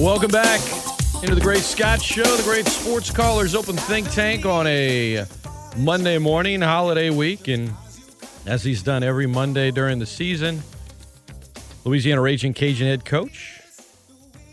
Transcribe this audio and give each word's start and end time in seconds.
Welcome 0.00 0.30
back 0.30 0.62
into 1.22 1.34
the 1.34 1.42
Great 1.42 1.58
Scott 1.58 2.00
Show, 2.00 2.22
the 2.22 2.42
Great 2.42 2.66
Sports 2.66 3.10
Callers 3.10 3.54
Open 3.54 3.76
Think 3.76 4.10
Tank 4.10 4.46
on 4.46 4.66
a 4.66 5.26
Monday 5.76 6.16
morning, 6.16 6.62
holiday 6.62 7.10
week. 7.10 7.48
And 7.48 7.70
as 8.46 8.64
he's 8.64 8.82
done 8.82 9.02
every 9.02 9.26
Monday 9.26 9.70
during 9.70 9.98
the 9.98 10.06
season, 10.06 10.62
Louisiana 11.84 12.22
Ragin' 12.22 12.54
Cajun 12.54 12.86
head 12.86 13.04
coach 13.04 13.60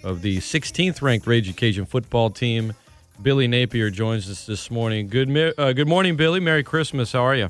of 0.03 0.21
the 0.21 0.39
16th 0.39 1.01
ranked 1.01 1.25
Ragin' 1.25 1.53
Cajun 1.53 1.85
football 1.85 2.29
team, 2.29 2.73
Billy 3.21 3.47
Napier, 3.47 3.89
joins 3.89 4.29
us 4.29 4.45
this 4.45 4.69
morning. 4.69 5.07
Good, 5.07 5.55
uh, 5.57 5.71
good 5.71 5.87
morning, 5.87 6.17
Billy. 6.17 6.41
Merry 6.41 6.63
Christmas. 6.63 7.13
How 7.13 7.21
are 7.21 7.35
you? 7.35 7.47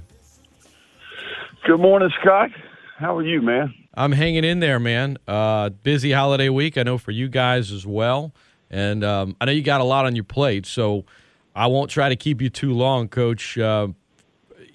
Good 1.66 1.80
morning, 1.80 2.12
Scott. 2.22 2.52
How 3.00 3.18
are 3.18 3.26
you, 3.26 3.42
man? 3.42 3.74
I'm 3.98 4.12
hanging 4.12 4.44
in 4.44 4.60
there, 4.60 4.80
man. 4.80 5.18
Uh, 5.28 5.70
busy 5.70 6.12
holiday 6.12 6.50
week. 6.50 6.78
I 6.78 6.84
know 6.84 7.00
for 7.00 7.10
you 7.10 7.28
guys 7.28 7.72
as 7.72 7.84
well. 7.84 8.32
And 8.70 9.04
um, 9.04 9.36
I 9.42 9.46
know 9.46 9.52
you 9.52 9.64
got 9.64 9.82
a 9.82 9.86
lot 9.86 10.06
on 10.06 10.16
your 10.16 10.24
plate, 10.24 10.68
so 10.68 11.06
I 11.56 11.66
won't 11.66 11.90
try 11.90 12.08
to 12.10 12.16
keep 12.16 12.40
you 12.40 12.50
too 12.52 12.74
long, 12.74 13.08
Coach. 13.08 13.58
Uh, 13.58 13.88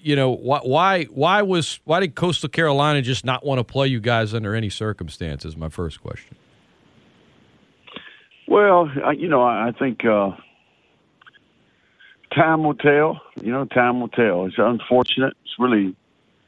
you 0.01 0.17
know 0.17 0.31
why? 0.31 0.59
Why? 0.59 1.03
Why 1.05 1.41
was? 1.41 1.79
Why 1.85 2.01
did 2.01 2.15
Coastal 2.15 2.49
Carolina 2.49 3.01
just 3.01 3.23
not 3.23 3.45
want 3.45 3.59
to 3.59 3.63
play 3.63 3.87
you 3.87 4.01
guys 4.01 4.33
under 4.33 4.53
any 4.55 4.69
circumstances? 4.69 5.55
My 5.55 5.69
first 5.69 6.01
question. 6.01 6.35
Well, 8.45 8.89
you 9.15 9.29
know, 9.29 9.43
I 9.43 9.71
think 9.79 10.03
uh, 10.03 10.31
time 12.35 12.65
will 12.65 12.75
tell. 12.75 13.21
You 13.41 13.51
know, 13.53 13.63
time 13.63 14.01
will 14.01 14.09
tell. 14.09 14.45
It's 14.47 14.55
unfortunate. 14.57 15.37
It's 15.45 15.53
really 15.57 15.95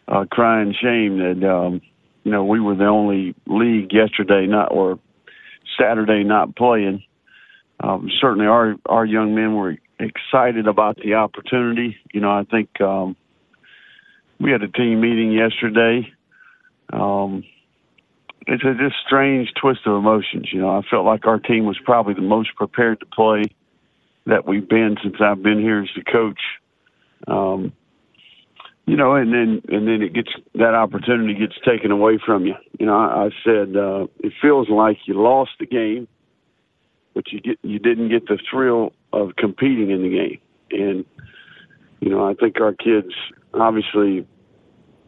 uh, 0.10 0.26
crying 0.30 0.76
shame 0.78 1.20
that 1.20 1.50
um, 1.50 1.82
you 2.26 2.32
know 2.32 2.44
we 2.44 2.60
were 2.60 2.76
the 2.76 2.86
only 2.86 3.34
league 3.48 3.94
yesterday 3.94 4.46
not 4.46 4.72
or 4.72 5.00
Saturday 5.80 6.26
not 6.26 6.56
playing 6.58 7.02
um, 7.80 8.10
certainly 8.22 8.48
our 8.48 8.76
our 8.86 9.06
young 9.06 9.36
men 9.36 9.56
were 9.56 9.78
excited 10.00 10.68
about 10.68 10.98
the 10.98 11.16
opportunity. 11.16 11.98
You 12.14 12.22
know, 12.22 12.32
I 12.32 12.44
think 12.44 12.70
um, 12.82 13.16
we 14.40 14.52
had 14.52 14.62
a 14.64 14.68
team 14.68 15.02
meeting 15.02 15.32
yesterday. 15.32 16.12
Um, 16.92 17.44
it's 18.48 18.64
a 18.64 18.74
just 18.76 18.96
strange 19.06 19.52
twist 19.60 19.82
of 19.86 19.98
emotions. 19.98 20.50
You 20.52 20.62
know, 20.62 20.70
I 20.70 20.82
felt 20.90 21.06
like 21.06 21.26
our 21.26 21.40
team 21.40 21.66
was 21.66 21.78
probably 21.84 22.14
the 22.14 22.22
most 22.22 22.56
prepared 22.56 23.00
to 23.00 23.06
play 23.08 23.44
that 24.28 24.48
we've 24.48 24.68
been 24.68 24.98
since 25.04 25.16
I've 25.20 25.42
been 25.42 25.60
here 25.60 25.82
as 25.82 25.90
the 25.96 26.04
coach. 26.04 26.40
Um, 27.28 27.74
you 28.86 28.96
know, 28.96 29.16
and 29.16 29.34
then 29.34 29.62
and 29.70 29.88
then 29.88 30.02
it 30.02 30.14
gets 30.14 30.32
that 30.56 30.74
opportunity 30.76 31.34
gets 31.34 31.56
taken 31.66 31.92
away 31.92 32.20
from 32.24 32.46
you. 32.46 32.56
You 32.80 32.86
know, 32.86 32.98
I, 32.98 33.26
I 33.26 33.30
said 33.44 33.76
uh, 33.76 34.08
it 34.20 34.34
feels 34.42 34.70
like 34.70 34.98
you 35.06 35.22
lost 35.22 35.52
the 35.60 35.66
game 35.66 36.08
but 37.16 37.32
you 37.32 37.40
get 37.40 37.58
you 37.64 37.80
didn't 37.80 38.10
get 38.10 38.28
the 38.28 38.38
thrill 38.52 38.92
of 39.12 39.36
competing 39.38 39.90
in 39.90 40.04
the 40.04 40.10
game. 40.10 40.40
And 40.70 41.06
you 42.02 42.10
know, 42.10 42.30
I 42.30 42.36
think 42.36 42.60
our 42.62 42.74
kids 42.74 43.14
obviously, 43.54 44.28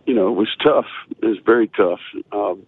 you 0.07 0.15
know, 0.15 0.29
it 0.29 0.35
was 0.35 0.47
tough. 0.63 0.87
It 1.21 1.25
was 1.25 1.37
very 1.45 1.67
tough, 1.67 1.99
um, 2.31 2.63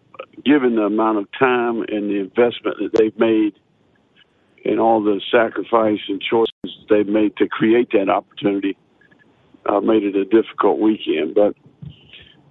given 0.45 0.75
the 0.75 0.83
amount 0.83 1.19
of 1.19 1.27
time 1.39 1.81
and 1.87 2.09
the 2.09 2.19
investment 2.19 2.77
that 2.81 2.91
they've 2.99 3.17
made, 3.17 3.53
and 4.65 4.79
all 4.79 5.01
the 5.01 5.21
sacrifice 5.31 6.01
and 6.09 6.21
choices 6.21 6.77
they've 6.89 7.07
made 7.07 7.37
to 7.37 7.47
create 7.47 7.89
that 7.93 8.09
opportunity. 8.09 8.77
Uh, 9.65 9.79
made 9.81 10.03
it 10.03 10.15
a 10.15 10.25
difficult 10.25 10.79
weekend, 10.79 11.35
but 11.35 11.53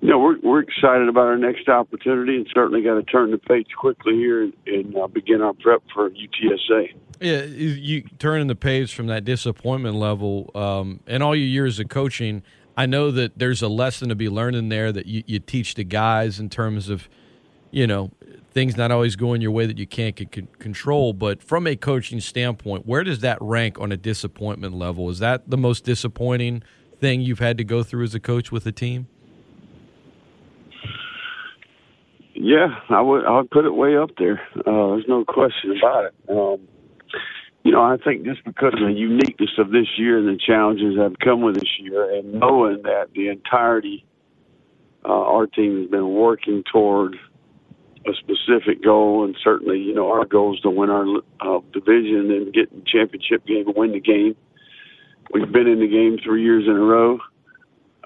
you 0.01 0.09
know, 0.09 0.19
we're 0.19 0.39
we're 0.42 0.61
excited 0.61 1.09
about 1.09 1.27
our 1.27 1.39
next 1.39 1.69
opportunity, 1.69 2.37
and 2.37 2.48
certainly 2.55 2.83
got 2.83 2.95
to 2.95 3.03
turn 3.03 3.31
the 3.31 3.39
page 3.39 3.67
quickly 3.77 4.15
here 4.15 4.45
and, 4.45 4.53
and 4.67 4.97
uh, 4.97 5.09
begin 5.09 5.42
our 5.42 5.55
prep 5.55 5.83
for 5.92 6.11
UTSA. 6.11 6.94
Yeah, 7.21 7.43
you 7.43 8.03
turning 8.19 8.47
the 8.47 8.55
page 8.55 8.94
from 8.94 9.09
that 9.09 9.25
disappointment 9.25 9.97
level, 9.97 10.50
um, 10.55 11.00
and 11.06 11.22
all 11.22 11.34
your 11.34 11.49
years 11.49 11.81
of 11.81 11.88
coaching. 11.88 12.43
I 12.77 12.87
know 12.87 13.11
that 13.11 13.37
there's 13.37 13.61
a 13.61 13.69
lesson 13.69 14.09
to 14.09 14.15
be 14.15 14.28
learned 14.28 14.55
in 14.55 14.69
there 14.69 14.93
that 14.93 15.06
you, 15.06 15.25
you 15.27 15.41
teach 15.41 15.75
the 15.75 15.82
guys 15.82 16.38
in 16.38 16.49
terms 16.49 16.88
of, 16.88 17.09
you 17.72 17.88
know, 17.88 18.12
things 18.53 18.77
not 18.77 18.93
always 18.93 19.16
going 19.16 19.41
your 19.41 19.50
way 19.50 19.66
that 19.66 19.78
you 19.78 19.87
can't 19.87 20.15
control. 20.61 21.12
But 21.12 21.43
from 21.43 21.66
a 21.66 21.75
coaching 21.75 22.21
standpoint, 22.21 22.87
where 22.87 23.03
does 23.03 23.19
that 23.19 23.38
rank 23.41 23.81
on 23.81 23.91
a 23.91 23.97
disappointment 23.97 24.75
level? 24.75 25.11
Is 25.11 25.19
that 25.19 25.50
the 25.50 25.56
most 25.56 25.82
disappointing 25.82 26.62
thing 27.00 27.20
you've 27.20 27.38
had 27.38 27.59
to 27.59 27.64
go 27.64 27.82
through 27.82 28.04
as 28.04 28.14
a 28.14 28.20
coach 28.20 28.50
with 28.50 28.66
a 28.66 28.72
team? 28.72 29.09
Yeah, 32.34 32.69
I 32.88 33.00
would. 33.00 33.25
I 33.25 33.36
would 33.38 33.50
put 33.50 33.64
it 33.64 33.75
way 33.75 33.97
up 33.97 34.10
there. 34.16 34.41
Uh, 34.56 34.94
there's 34.94 35.08
no 35.08 35.25
question 35.25 35.76
about 35.76 36.04
it. 36.04 36.14
Um, 36.28 36.69
you 37.64 37.72
know, 37.72 37.82
I 37.82 37.97
think 37.97 38.25
just 38.25 38.44
because 38.44 38.75
of 38.75 38.81
the 38.81 38.94
uniqueness 38.94 39.50
of 39.58 39.70
this 39.70 39.87
year 39.98 40.19
and 40.19 40.28
the 40.28 40.38
challenges 40.38 40.97
that 40.97 41.03
have 41.03 41.19
come 41.19 41.42
with 41.42 41.56
this 41.56 41.69
year, 41.81 42.14
and 42.14 42.34
knowing 42.34 42.82
that 42.84 43.08
the 43.14 43.28
entirety 43.28 44.04
uh, 45.04 45.08
our 45.08 45.47
team 45.47 45.81
has 45.81 45.91
been 45.91 46.14
working 46.14 46.62
toward 46.72 47.16
a 48.06 48.12
specific 48.14 48.82
goal, 48.82 49.25
and 49.25 49.37
certainly, 49.42 49.78
you 49.78 49.94
know, 49.94 50.10
our 50.10 50.25
goal 50.25 50.54
is 50.54 50.60
to 50.60 50.70
win 50.70 50.91
our 50.91 51.06
uh, 51.41 51.60
division 51.72 52.31
and 52.31 52.54
get 52.54 52.70
the 52.70 52.82
championship 52.87 53.44
game 53.47 53.66
and 53.66 53.76
win 53.76 53.92
the 53.92 54.00
game. 54.00 54.37
We've 55.33 55.50
been 55.50 55.66
in 55.66 55.81
the 55.81 55.89
game 55.89 56.19
three 56.25 56.43
years 56.43 56.65
in 56.66 56.72
a 56.72 56.81
row, 56.81 57.19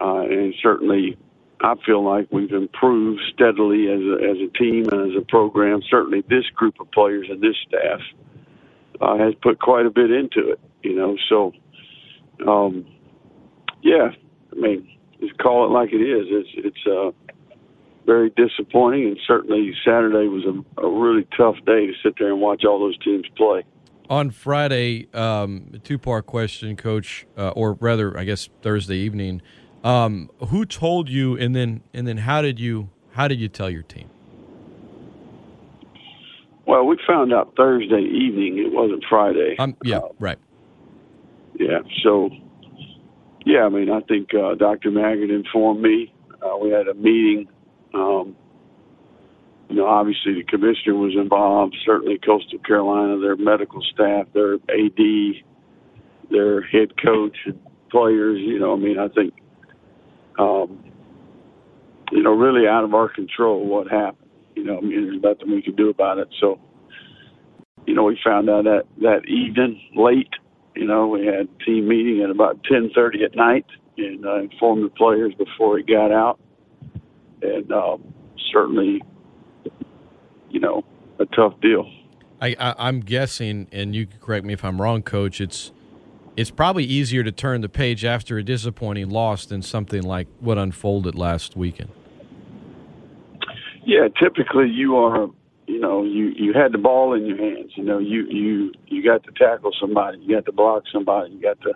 uh, 0.00 0.22
and 0.22 0.55
certainly 0.62 1.16
I 1.60 1.75
feel 1.87 2.05
like 2.05 2.27
we've 2.33 2.53
improved 2.53 3.21
steadily 3.33 3.88
as 3.88 4.00
a, 4.00 4.31
as 4.31 4.37
a 4.38 4.59
team 4.59 4.88
and 4.91 5.12
as 5.12 5.16
a 5.16 5.25
program. 5.25 5.81
Certainly, 5.88 6.25
this 6.28 6.44
group 6.55 6.81
of 6.81 6.91
players 6.91 7.28
and 7.31 7.41
this 7.41 7.55
staff 7.69 8.00
uh, 9.00 9.16
has 9.19 9.34
put 9.41 9.61
quite 9.61 9.87
a 9.87 9.91
bit 9.91 10.11
into 10.11 10.50
it. 10.50 10.61
You 10.82 10.97
know, 10.97 11.16
so 11.28 11.53
um, 12.47 12.84
yeah, 13.82 14.11
I 14.50 14.55
mean, 14.56 14.88
just 15.21 15.38
call 15.38 15.65
it 15.66 15.71
like 15.71 15.93
it 15.93 16.03
is. 16.03 16.27
It's 16.28 16.49
it's 16.56 16.87
uh, 16.87 17.12
very 18.06 18.31
disappointing, 18.31 19.06
and 19.06 19.19
certainly 19.27 19.72
Saturday 19.84 20.27
was 20.27 20.44
a, 20.44 20.81
a 20.84 20.91
really 20.91 21.27
tough 21.37 21.56
day 21.65 21.87
to 21.87 21.93
sit 22.03 22.15
there 22.19 22.28
and 22.28 22.41
watch 22.41 22.65
all 22.65 22.81
those 22.81 22.99
teams 22.99 23.27
play. 23.37 23.65
On 24.12 24.28
Friday, 24.28 25.09
um, 25.15 25.73
two 25.84 25.97
part 25.97 26.27
question, 26.27 26.77
Coach, 26.77 27.27
uh, 27.34 27.49
or 27.56 27.78
rather, 27.81 28.19
I 28.19 28.25
guess 28.25 28.50
Thursday 28.61 28.99
evening. 28.99 29.41
Um, 29.84 30.28
who 30.50 30.67
told 30.67 31.09
you, 31.09 31.34
and 31.39 31.56
then 31.56 31.81
and 31.95 32.06
then 32.06 32.19
how 32.19 32.43
did 32.43 32.61
you 32.61 32.91
how 33.12 33.27
did 33.27 33.41
you 33.41 33.49
tell 33.49 33.71
your 33.71 33.83
team? 33.83 34.11
Well, 36.67 36.84
we 36.84 36.99
found 37.06 37.33
out 37.33 37.55
Thursday 37.56 38.03
evening. 38.03 38.59
It 38.59 38.71
wasn't 38.71 39.03
Friday. 39.09 39.56
Um, 39.59 39.78
yeah, 39.83 39.97
uh, 39.97 40.09
right. 40.19 40.39
Yeah. 41.59 41.79
So, 42.03 42.29
yeah, 43.47 43.65
I 43.65 43.71
mean, 43.71 43.89
I 43.91 44.00
think 44.00 44.34
uh, 44.34 44.56
Dr. 44.56 44.91
Maggard 44.91 45.31
informed 45.31 45.81
me. 45.81 46.12
Uh, 46.43 46.59
we 46.59 46.69
had 46.69 46.87
a 46.87 46.93
meeting. 46.93 47.49
Um, 47.94 48.37
you 49.72 49.78
know, 49.78 49.87
obviously 49.87 50.34
the 50.34 50.44
commissioner 50.44 50.94
was 50.94 51.15
involved. 51.16 51.75
Certainly, 51.87 52.19
Coastal 52.19 52.59
Carolina, 52.59 53.19
their 53.19 53.37
medical 53.37 53.81
staff, 53.81 54.27
their 54.34 54.55
AD, 54.55 55.43
their 56.31 56.60
head 56.60 56.93
coach, 57.03 57.38
and 57.47 57.59
players. 57.91 58.38
You 58.38 58.59
know, 58.59 58.75
I 58.75 58.77
mean, 58.77 58.99
I 58.99 59.09
think 59.09 59.32
um, 60.38 60.84
you 62.11 62.22
know, 62.22 62.32
really 62.32 62.69
out 62.69 62.84
of 62.84 62.93
our 62.93 63.09
control 63.09 63.66
what 63.66 63.91
happened. 63.91 64.28
You 64.55 64.65
know, 64.65 64.77
I 64.77 64.81
mean, 64.82 65.06
there's 65.06 65.22
nothing 65.22 65.55
we 65.55 65.62
could 65.62 65.77
do 65.77 65.88
about 65.88 66.19
it. 66.19 66.28
So, 66.38 66.61
you 67.87 67.94
know, 67.94 68.03
we 68.03 68.19
found 68.22 68.50
out 68.50 68.65
that 68.65 68.82
that 69.00 69.27
evening, 69.27 69.81
late. 69.97 70.28
You 70.77 70.87
know, 70.87 71.06
we 71.06 71.25
had 71.25 71.49
team 71.65 71.88
meeting 71.88 72.21
at 72.22 72.28
about 72.28 72.62
10:30 72.65 73.25
at 73.25 73.34
night, 73.34 73.65
and 73.97 74.27
uh, 74.27 74.41
informed 74.41 74.84
the 74.84 74.91
players 74.91 75.32
before 75.32 75.78
it 75.78 75.87
got 75.87 76.12
out. 76.12 76.38
And 77.41 77.73
um, 77.73 78.12
certainly, 78.52 79.02
you 80.52 80.60
know, 80.60 80.84
a 81.19 81.26
tough 81.26 81.58
deal. 81.60 81.90
I, 82.40 82.54
I, 82.58 82.75
I'm 82.88 83.00
guessing, 83.00 83.69
and 83.72 83.94
you 83.94 84.06
can 84.06 84.20
correct 84.20 84.44
me 84.44 84.52
if 84.52 84.64
I'm 84.64 84.81
wrong, 84.81 85.02
Coach. 85.02 85.40
It's 85.40 85.72
it's 86.37 86.50
probably 86.50 86.84
easier 86.84 87.22
to 87.22 87.32
turn 87.32 87.60
the 87.60 87.69
page 87.69 88.04
after 88.04 88.38
a 88.38 88.43
disappointing 88.43 89.10
loss 89.10 89.44
than 89.44 89.62
something 89.62 90.02
like 90.02 90.28
what 90.40 90.58
unfolded 90.58 91.14
last 91.14 91.56
weekend. 91.56 91.90
Yeah, 93.84 94.08
typically 94.20 94.69
you 94.69 94.96
are, 94.96 95.28
you 95.66 95.81
know, 95.81 96.04
you 96.04 96.32
you 96.37 96.52
had 96.52 96.72
the 96.72 96.78
ball 96.78 97.14
in 97.14 97.26
your 97.26 97.37
hands. 97.37 97.72
You 97.76 97.84
know, 97.84 97.98
you 97.98 98.26
you 98.28 98.72
you 98.87 99.02
got 99.05 99.25
to 99.25 99.32
tackle 99.32 99.72
somebody, 99.81 100.19
you 100.19 100.34
got 100.34 100.46
to 100.46 100.52
block 100.52 100.84
somebody, 100.93 101.32
you 101.32 101.40
got 101.40 101.60
to, 101.62 101.72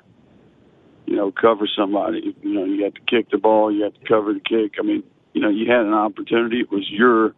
you 1.07 1.17
know, 1.17 1.33
cover 1.33 1.69
somebody. 1.77 2.35
You 2.43 2.55
know, 2.55 2.65
you 2.65 2.83
got 2.83 2.95
to 2.95 3.01
kick 3.03 3.31
the 3.31 3.39
ball, 3.39 3.73
you 3.73 3.85
got 3.85 4.01
to 4.01 4.07
cover 4.07 4.33
the 4.33 4.41
kick. 4.41 4.75
I 4.79 4.83
mean, 4.83 5.03
you 5.33 5.41
know, 5.41 5.51
you 5.51 5.71
had 5.71 5.83
an 5.83 5.95
opportunity. 5.95 6.61
It 6.61 6.71
was 6.71 6.89
your 6.91 7.35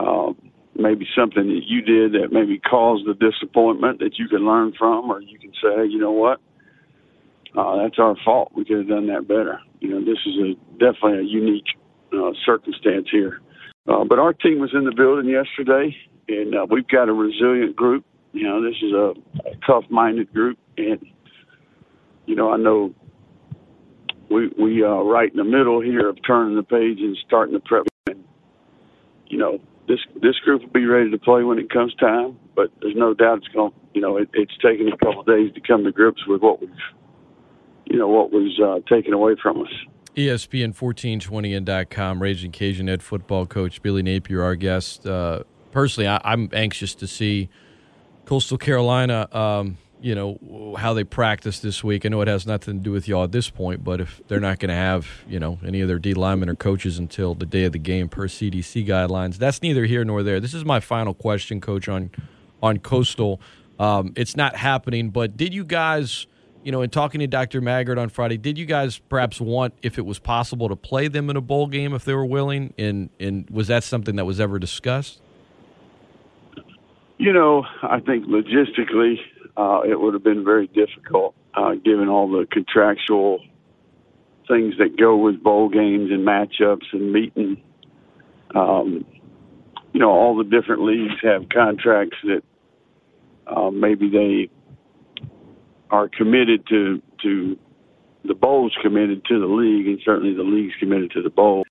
um, 0.00 0.36
maybe 0.76 1.06
something 1.16 1.46
that 1.46 1.62
you 1.66 1.80
did 1.82 2.12
that 2.12 2.32
maybe 2.32 2.58
caused 2.58 3.06
the 3.06 3.14
disappointment 3.14 4.00
that 4.00 4.18
you 4.18 4.28
can 4.28 4.44
learn 4.44 4.72
from, 4.78 5.10
or 5.10 5.20
you 5.20 5.38
can 5.38 5.52
say, 5.62 5.86
you 5.86 5.98
know 5.98 6.12
what, 6.12 6.40
uh, 7.56 7.82
that's 7.82 7.98
our 7.98 8.16
fault. 8.24 8.52
We 8.54 8.64
could 8.64 8.78
have 8.78 8.88
done 8.88 9.06
that 9.08 9.28
better. 9.28 9.60
You 9.80 9.90
know, 9.90 10.00
this 10.00 10.18
is 10.26 10.36
a 10.38 10.54
definitely 10.72 11.18
a 11.18 11.22
unique 11.22 11.66
uh, 12.12 12.32
circumstance 12.44 13.08
here. 13.10 13.40
Uh, 13.86 14.04
but 14.04 14.18
our 14.18 14.32
team 14.32 14.60
was 14.60 14.70
in 14.74 14.84
the 14.84 14.94
building 14.94 15.30
yesterday, 15.30 15.94
and 16.28 16.54
uh, 16.54 16.66
we've 16.68 16.88
got 16.88 17.08
a 17.08 17.12
resilient 17.12 17.76
group. 17.76 18.04
You 18.32 18.44
know, 18.44 18.62
this 18.62 18.76
is 18.82 18.92
a, 18.92 19.14
a 19.48 19.56
tough-minded 19.66 20.32
group, 20.32 20.58
and 20.76 21.04
you 22.26 22.34
know, 22.34 22.50
I 22.50 22.56
know 22.56 22.94
we 24.30 24.48
we 24.58 24.82
uh, 24.82 25.02
right 25.02 25.30
in 25.30 25.36
the 25.36 25.44
middle 25.44 25.80
here 25.80 26.08
of 26.08 26.18
turning 26.26 26.56
the 26.56 26.62
page 26.62 26.98
and 26.98 27.16
starting 27.26 27.54
the 27.54 27.60
prep. 27.60 27.84
And, 28.06 28.24
you 29.28 29.38
know, 29.38 29.60
this 29.94 30.22
this 30.22 30.38
group 30.40 30.62
will 30.62 30.70
be 30.70 30.86
ready 30.86 31.10
to 31.10 31.18
play 31.18 31.42
when 31.42 31.58
it 31.58 31.70
comes 31.70 31.94
time, 31.96 32.38
but 32.54 32.70
there's 32.80 32.96
no 32.96 33.14
doubt 33.14 33.38
it's 33.38 33.48
going. 33.48 33.72
You 33.92 34.00
know, 34.00 34.16
it, 34.16 34.28
it's 34.32 34.56
taken 34.58 34.88
a 34.88 34.96
couple 34.96 35.20
of 35.20 35.26
days 35.26 35.52
to 35.54 35.60
come 35.60 35.84
to 35.84 35.92
grips 35.92 36.26
with 36.26 36.42
what 36.42 36.60
we've, 36.60 36.70
you 37.86 37.98
know, 37.98 38.08
what 38.08 38.32
was 38.32 38.58
uh, 38.60 38.80
taken 38.92 39.12
away 39.12 39.36
from 39.40 39.62
us. 39.62 39.72
ESPN 40.16 40.78
1420 40.78 41.54
and 41.54 41.90
.com, 41.90 42.22
Ragin' 42.22 42.52
Cajun 42.52 42.88
Ed 42.88 43.02
football 43.02 43.46
coach 43.46 43.82
Billy 43.82 44.02
Napier, 44.02 44.42
our 44.42 44.54
guest. 44.54 45.06
Uh, 45.06 45.42
personally, 45.72 46.08
I, 46.08 46.32
am 46.32 46.48
anxious 46.52 46.94
to 46.96 47.06
see 47.06 47.48
Coastal 48.24 48.58
Carolina. 48.58 49.28
Um, 49.32 49.78
you 50.00 50.14
know 50.14 50.74
how 50.78 50.92
they 50.92 51.04
practice 51.04 51.60
this 51.60 51.82
week. 51.82 52.04
I 52.04 52.08
know 52.08 52.20
it 52.20 52.28
has 52.28 52.46
nothing 52.46 52.78
to 52.78 52.82
do 52.82 52.92
with 52.92 53.08
y'all 53.08 53.24
at 53.24 53.32
this 53.32 53.48
point, 53.50 53.82
but 53.82 54.00
if 54.00 54.20
they're 54.28 54.40
not 54.40 54.58
going 54.58 54.68
to 54.68 54.74
have 54.74 55.06
you 55.28 55.38
know 55.38 55.58
any 55.64 55.80
of 55.80 55.88
their 55.88 55.98
D 55.98 56.14
linemen 56.14 56.48
or 56.48 56.54
coaches 56.54 56.98
until 56.98 57.34
the 57.34 57.46
day 57.46 57.64
of 57.64 57.72
the 57.72 57.78
game 57.78 58.08
per 58.08 58.28
CDC 58.28 58.86
guidelines, 58.86 59.36
that's 59.36 59.62
neither 59.62 59.86
here 59.86 60.04
nor 60.04 60.22
there. 60.22 60.40
This 60.40 60.54
is 60.54 60.64
my 60.64 60.80
final 60.80 61.14
question, 61.14 61.60
Coach, 61.60 61.88
on 61.88 62.10
on 62.62 62.78
Coastal. 62.78 63.40
Um, 63.78 64.12
it's 64.16 64.36
not 64.36 64.56
happening, 64.56 65.10
but 65.10 65.36
did 65.36 65.52
you 65.52 65.64
guys? 65.64 66.26
you 66.64 66.72
know, 66.72 66.80
in 66.80 66.88
talking 66.88 67.20
to 67.20 67.26
Dr. 67.26 67.60
Maggard 67.60 67.98
on 67.98 68.08
Friday, 68.08 68.38
did 68.38 68.56
you 68.56 68.64
guys 68.64 68.98
perhaps 68.98 69.38
want, 69.38 69.74
if 69.82 69.98
it 69.98 70.06
was 70.06 70.18
possible, 70.18 70.70
to 70.70 70.76
play 70.76 71.08
them 71.08 71.28
in 71.28 71.36
a 71.36 71.40
bowl 71.42 71.66
game 71.66 71.92
if 71.92 72.04
they 72.06 72.14
were 72.14 72.24
willing? 72.24 72.72
And 72.78 73.10
and 73.20 73.48
was 73.50 73.68
that 73.68 73.84
something 73.84 74.16
that 74.16 74.24
was 74.24 74.40
ever 74.40 74.58
discussed? 74.58 75.20
You 77.18 77.32
know, 77.32 77.64
I 77.82 78.00
think 78.00 78.24
logistically, 78.26 79.16
uh, 79.56 79.80
it 79.88 79.98
would 79.98 80.14
have 80.14 80.24
been 80.24 80.44
very 80.44 80.66
difficult, 80.66 81.34
uh, 81.54 81.74
given 81.74 82.08
all 82.08 82.28
the 82.28 82.46
contractual 82.50 83.40
things 84.48 84.74
that 84.78 84.96
go 84.98 85.16
with 85.16 85.42
bowl 85.42 85.68
games 85.68 86.10
and 86.10 86.26
matchups 86.26 86.92
and 86.92 87.12
meeting. 87.12 87.62
Um, 88.54 89.04
you 89.92 90.00
know, 90.00 90.10
all 90.10 90.36
the 90.36 90.44
different 90.44 90.82
leagues 90.82 91.14
have 91.22 91.48
contracts 91.48 92.16
that 92.24 92.42
uh, 93.46 93.70
maybe 93.70 94.10
they 94.10 94.50
are 95.90 96.08
committed 96.08 96.66
to 96.68 97.00
to 97.22 97.58
the 98.24 98.34
bowl's 98.34 98.74
committed 98.82 99.24
to 99.26 99.38
the 99.38 99.46
league, 99.46 99.86
and 99.86 100.00
certainly 100.04 100.34
the 100.34 100.42
league's 100.42 100.74
committed 100.80 101.10
to 101.12 101.22
the 101.22 101.30
bowl. 101.30 101.63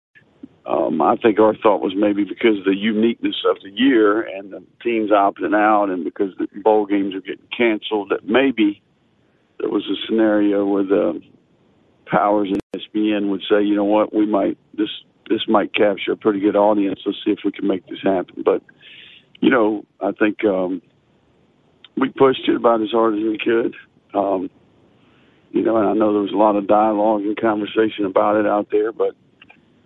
Um, 0.65 1.01
I 1.01 1.17
think 1.17 1.39
our 1.39 1.55
thought 1.55 1.81
was 1.81 1.93
maybe 1.95 2.23
because 2.23 2.57
of 2.57 2.63
the 2.63 2.75
uniqueness 2.75 3.35
of 3.49 3.57
the 3.63 3.69
year 3.69 4.21
and 4.21 4.53
the 4.53 4.63
teams 4.81 5.11
opting 5.11 5.53
out, 5.53 5.89
and 5.89 6.05
because 6.05 6.29
the 6.37 6.47
bowl 6.61 6.85
games 6.85 7.13
are 7.15 7.21
getting 7.21 7.47
canceled, 7.55 8.09
that 8.09 8.25
maybe 8.25 8.81
there 9.59 9.69
was 9.69 9.83
a 9.85 9.95
scenario 10.07 10.65
where 10.65 10.85
the 10.85 11.21
powers 12.05 12.49
and 12.49 12.61
ESPN 12.75 13.29
would 13.29 13.41
say, 13.49 13.61
you 13.61 13.75
know 13.75 13.83
what, 13.83 14.13
we 14.13 14.25
might 14.25 14.57
this 14.73 14.89
this 15.29 15.41
might 15.47 15.73
capture 15.73 16.13
a 16.13 16.17
pretty 16.17 16.39
good 16.39 16.55
audience. 16.55 16.99
Let's 17.05 17.17
see 17.25 17.31
if 17.31 17.39
we 17.43 17.51
can 17.51 17.67
make 17.67 17.85
this 17.87 17.99
happen. 18.01 18.43
But 18.43 18.61
you 19.41 19.49
know, 19.49 19.85
I 19.99 20.11
think 20.11 20.45
um, 20.45 20.81
we 21.97 22.09
pushed 22.09 22.47
it 22.47 22.55
about 22.55 22.81
as 22.81 22.91
hard 22.91 23.15
as 23.15 23.21
we 23.21 23.37
could. 23.37 23.75
Um, 24.13 24.49
you 25.51 25.61
know, 25.61 25.77
and 25.77 25.87
I 25.87 25.93
know 25.93 26.13
there 26.13 26.21
was 26.21 26.31
a 26.31 26.37
lot 26.37 26.55
of 26.55 26.67
dialogue 26.67 27.21
and 27.21 27.37
conversation 27.37 28.05
about 28.05 28.37
it 28.37 28.47
out 28.47 28.69
there, 28.71 28.91
but 28.91 29.15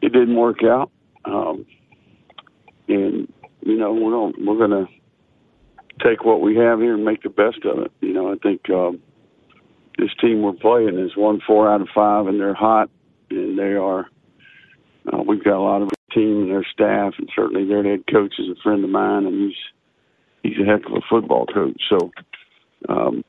it 0.01 0.13
didn't 0.13 0.35
work 0.35 0.63
out. 0.63 0.91
Um, 1.25 1.65
and 2.88 3.31
you 3.61 3.77
know, 3.77 3.94
we're 3.94 4.11
going 4.11 4.33
we're 4.45 4.67
going 4.67 4.85
to 4.85 4.88
take 6.07 6.23
what 6.23 6.41
we 6.41 6.55
have 6.55 6.79
here 6.79 6.95
and 6.95 7.03
make 7.03 7.23
the 7.23 7.29
best 7.29 7.65
of 7.65 7.79
it. 7.79 7.91
You 8.01 8.13
know, 8.13 8.31
I 8.31 8.35
think 8.35 8.69
um, 8.69 9.01
this 9.97 10.11
team 10.21 10.41
we're 10.41 10.53
playing 10.53 10.99
is 10.99 11.17
one 11.17 11.41
four 11.45 11.71
out 11.71 11.81
of 11.81 11.89
five, 11.94 12.27
and 12.27 12.39
they're 12.39 12.53
hot, 12.53 12.89
and 13.29 13.57
they 13.57 13.73
are. 13.73 14.07
Uh, 15.11 15.23
we've 15.25 15.44
got 15.44 15.57
a 15.57 15.63
lot 15.63 15.81
of 15.81 15.89
team 16.13 16.43
and 16.43 16.51
their 16.51 16.65
staff, 16.71 17.13
and 17.17 17.29
certainly 17.35 17.65
their 17.65 17.83
head 17.83 18.03
coach 18.11 18.35
is 18.39 18.47
a 18.50 18.61
friend 18.61 18.83
of 18.83 18.89
mine, 18.89 19.25
and 19.25 19.35
he's 19.35 19.57
he's 20.43 20.59
a 20.61 20.65
heck 20.65 20.85
of 20.85 20.93
a 20.93 21.01
football 21.09 21.45
coach. 21.45 21.81
So, 21.89 22.11
um, 22.89 23.23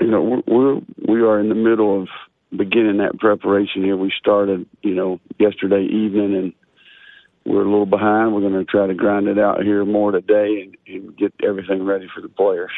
you 0.00 0.08
know, 0.08 0.42
we're, 0.46 0.80
we 1.06 1.22
are 1.22 1.40
in 1.40 1.48
the 1.48 1.54
middle 1.54 2.02
of 2.02 2.08
beginning 2.54 2.98
that 2.98 3.18
preparation 3.18 3.82
here. 3.82 3.96
We 3.96 4.12
started, 4.18 4.66
you 4.82 4.94
know, 4.94 5.20
yesterday 5.38 5.84
evening, 5.84 6.34
and 6.34 6.52
we're 7.44 7.62
a 7.62 7.70
little 7.70 7.86
behind. 7.86 8.34
We're 8.34 8.40
going 8.40 8.52
to 8.52 8.64
try 8.64 8.86
to 8.86 8.94
grind 8.94 9.28
it 9.28 9.38
out 9.38 9.62
here 9.62 9.84
more 9.84 10.12
today 10.12 10.62
and, 10.62 10.76
and 10.86 11.16
get 11.16 11.32
everything 11.42 11.84
ready 11.84 12.08
for 12.14 12.20
the 12.20 12.28
players. 12.28 12.72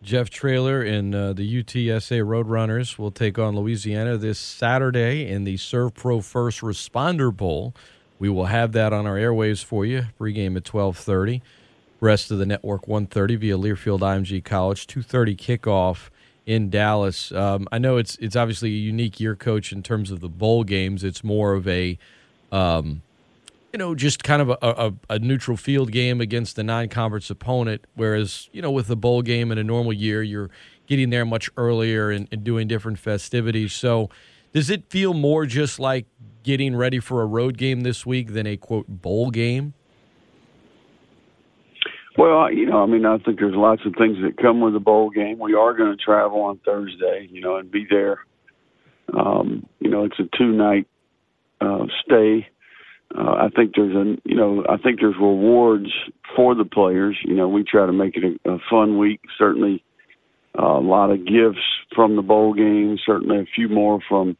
Jeff 0.00 0.30
Traylor 0.30 0.80
and 0.80 1.14
uh, 1.14 1.32
the 1.32 1.62
UTSA 1.62 2.22
Roadrunners 2.22 2.98
will 2.98 3.10
take 3.10 3.38
on 3.38 3.56
Louisiana 3.56 4.16
this 4.16 4.38
Saturday 4.38 5.28
in 5.28 5.44
the 5.44 5.56
SERVPRO 5.56 6.22
First 6.24 6.60
Responder 6.60 7.36
Bowl. 7.36 7.74
We 8.18 8.28
will 8.28 8.46
have 8.46 8.72
that 8.72 8.92
on 8.92 9.06
our 9.06 9.16
airwaves 9.16 9.64
for 9.64 9.84
you. 9.84 10.06
Pregame 10.18 10.56
at 10.56 10.64
twelve 10.64 10.96
thirty. 10.96 11.42
Rest 12.00 12.30
of 12.30 12.38
the 12.38 12.46
network 12.46 12.86
one 12.86 13.06
thirty 13.06 13.34
via 13.34 13.56
Learfield 13.56 14.00
IMG 14.00 14.44
College. 14.44 14.86
Two 14.86 15.02
thirty 15.02 15.34
kickoff 15.34 16.10
in 16.48 16.70
Dallas. 16.70 17.30
Um, 17.30 17.68
I 17.70 17.76
know 17.76 17.98
it's 17.98 18.16
it's 18.16 18.34
obviously 18.34 18.70
a 18.70 18.72
unique 18.72 19.20
year, 19.20 19.36
coach, 19.36 19.70
in 19.70 19.82
terms 19.82 20.10
of 20.10 20.20
the 20.20 20.30
bowl 20.30 20.64
games. 20.64 21.04
It's 21.04 21.22
more 21.22 21.52
of 21.52 21.68
a, 21.68 21.98
um, 22.50 23.02
you 23.70 23.78
know, 23.78 23.94
just 23.94 24.24
kind 24.24 24.40
of 24.40 24.48
a, 24.48 24.56
a, 24.62 24.94
a 25.10 25.18
neutral 25.18 25.58
field 25.58 25.92
game 25.92 26.22
against 26.22 26.58
a 26.58 26.62
non-conference 26.62 27.28
opponent. 27.28 27.84
Whereas, 27.94 28.48
you 28.50 28.62
know, 28.62 28.70
with 28.70 28.86
the 28.86 28.96
bowl 28.96 29.20
game 29.20 29.52
in 29.52 29.58
a 29.58 29.62
normal 29.62 29.92
year, 29.92 30.22
you're 30.22 30.48
getting 30.86 31.10
there 31.10 31.26
much 31.26 31.50
earlier 31.58 32.10
and, 32.10 32.26
and 32.32 32.44
doing 32.44 32.66
different 32.66 32.98
festivities. 32.98 33.74
So, 33.74 34.08
does 34.54 34.70
it 34.70 34.88
feel 34.88 35.12
more 35.12 35.44
just 35.44 35.78
like 35.78 36.06
getting 36.44 36.74
ready 36.74 36.98
for 36.98 37.20
a 37.20 37.26
road 37.26 37.58
game 37.58 37.82
this 37.82 38.06
week 38.06 38.32
than 38.32 38.46
a 38.46 38.56
quote 38.56 38.88
bowl 38.88 39.30
game? 39.30 39.74
Well, 42.18 42.52
you 42.52 42.66
know, 42.66 42.82
I 42.82 42.86
mean, 42.86 43.06
I 43.06 43.16
think 43.18 43.38
there's 43.38 43.54
lots 43.54 43.82
of 43.86 43.94
things 43.96 44.16
that 44.22 44.42
come 44.42 44.60
with 44.60 44.72
the 44.72 44.80
bowl 44.80 45.08
game. 45.08 45.38
We 45.38 45.54
are 45.54 45.72
going 45.72 45.96
to 45.96 46.04
travel 46.04 46.40
on 46.40 46.58
Thursday, 46.64 47.28
you 47.30 47.40
know, 47.40 47.58
and 47.58 47.70
be 47.70 47.86
there. 47.88 48.18
Um, 49.16 49.68
you 49.78 49.88
know, 49.88 50.04
it's 50.04 50.18
a 50.18 50.24
two 50.36 50.50
night 50.50 50.88
uh, 51.60 51.86
stay. 52.04 52.48
Uh, 53.16 53.46
I 53.46 53.48
think 53.54 53.74
there's 53.76 53.94
a, 53.94 54.16
you 54.28 54.34
know, 54.34 54.64
I 54.68 54.78
think 54.78 54.98
there's 54.98 55.14
rewards 55.14 55.92
for 56.34 56.56
the 56.56 56.64
players. 56.64 57.16
You 57.24 57.36
know, 57.36 57.46
we 57.46 57.62
try 57.62 57.86
to 57.86 57.92
make 57.92 58.16
it 58.16 58.40
a, 58.44 58.50
a 58.54 58.58
fun 58.68 58.98
week. 58.98 59.20
Certainly, 59.38 59.84
uh, 60.58 60.76
a 60.76 60.82
lot 60.82 61.12
of 61.12 61.24
gifts 61.24 61.64
from 61.94 62.16
the 62.16 62.22
bowl 62.22 62.52
game. 62.52 62.98
Certainly, 63.06 63.38
a 63.38 63.46
few 63.54 63.68
more 63.68 64.00
from, 64.08 64.36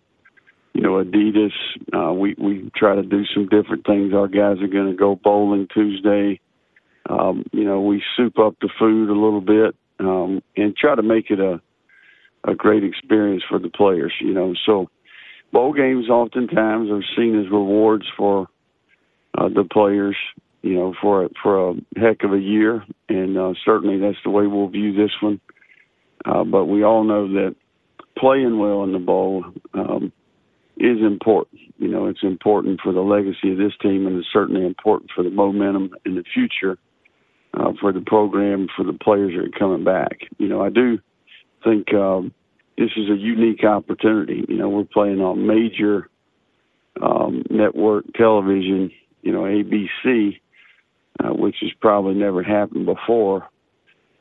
you 0.73 0.81
know, 0.81 1.03
Adidas. 1.05 1.53
Uh, 1.95 2.13
we 2.13 2.35
we 2.39 2.73
try 2.75 2.97
to 2.97 3.05
do 3.05 3.23
some 3.33 3.49
different 3.49 3.87
things. 3.87 4.13
Our 4.15 4.27
guys 4.27 4.61
are 4.61 4.67
going 4.67 4.91
to 4.91 4.97
go 4.97 5.15
bowling 5.15 5.69
Tuesday 5.73 6.41
um, 7.09 7.45
you 7.53 7.65
know, 7.65 7.81
we 7.81 8.03
soup 8.17 8.39
up 8.39 8.57
the 8.61 8.69
food 8.79 9.09
a 9.09 9.19
little 9.19 9.41
bit 9.41 9.75
um, 9.99 10.43
and 10.57 10.77
try 10.77 10.95
to 10.95 11.03
make 11.03 11.31
it 11.31 11.41
a 11.41 11.61
a 12.45 12.55
great 12.55 12.85
experience 12.85 13.43
for 13.49 13.59
the 13.59 13.69
players. 13.69 14.13
You 14.21 14.33
know, 14.33 14.55
so 14.65 14.89
bowl 15.53 15.73
games 15.73 16.09
oftentimes 16.09 16.91
are 16.91 17.03
seen 17.17 17.39
as 17.39 17.51
rewards 17.51 18.07
for 18.17 18.47
uh, 19.37 19.49
the 19.49 19.65
players. 19.65 20.17
You 20.63 20.75
know, 20.75 20.95
for 21.01 21.29
for 21.43 21.71
a 21.71 21.75
heck 21.97 22.25
of 22.25 22.33
a 22.33 22.39
year, 22.39 22.85
and 23.09 23.39
uh, 23.39 23.55
certainly 23.65 23.99
that's 23.99 24.23
the 24.25 24.31
way 24.31 24.47
we'll 24.47 24.69
view 24.69 24.93
this 24.93 25.13
one. 25.21 25.41
Uh, 26.25 26.45
but 26.45 26.67
we 26.67 26.83
all 26.83 27.05
know 27.05 27.29
that 27.29 27.55
playing 28.19 28.59
well 28.59 28.83
in 28.83 28.93
the 28.93 28.99
bowl 28.99 29.45
um, 29.75 30.13
is 30.77 30.99
important. 31.01 31.61
You 31.79 31.87
know, 31.87 32.07
it's 32.07 32.25
important 32.25 32.81
for 32.83 32.93
the 32.93 33.01
legacy 33.01 33.53
of 33.53 33.59
this 33.59 33.73
team, 33.81 34.07
and 34.09 34.19
it's 34.19 34.29
certainly 34.33 34.67
important 34.67 35.13
for 35.15 35.23
the 35.23 35.31
momentum 35.31 35.95
in 36.05 36.17
the 36.17 36.25
future 36.35 36.77
uh, 37.55 37.73
for 37.81 37.93
the 37.93 38.01
program 38.01 38.69
for 38.77 38.85
the 38.85 38.93
players 38.93 39.33
that 39.35 39.45
are 39.45 39.59
coming 39.59 39.85
back. 39.85 40.19
You 40.39 40.49
know, 40.49 40.63
I 40.63 40.71
do 40.71 40.99
think 41.65 41.93
um, 41.95 42.33
this 42.77 42.91
is 42.97 43.09
a 43.11 43.17
unique 43.17 43.65
opportunity. 43.65 44.45
You 44.49 44.57
know, 44.57 44.69
we're 44.69 44.85
playing 44.85 45.21
on 45.21 45.47
major 45.47 46.09
um, 47.03 47.45
network 47.51 48.05
television. 48.15 48.91
You 49.23 49.33
know, 49.33 49.41
ABC, 49.41 50.41
uh, 51.23 51.35
which 51.35 51.57
has 51.61 51.73
probably 51.81 52.15
never 52.15 52.43
happened 52.43 52.87
before. 52.87 53.49